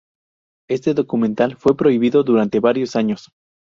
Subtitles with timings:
[0.67, 3.29] Este documental fue prohibido durante varios años.